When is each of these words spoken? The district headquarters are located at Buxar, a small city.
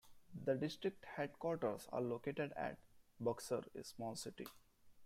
The 0.45 0.55
district 0.55 1.05
headquarters 1.15 1.87
are 1.91 2.01
located 2.01 2.53
at 2.53 2.79
Buxar, 3.21 3.65
a 3.75 3.83
small 3.83 4.15
city. 4.15 4.47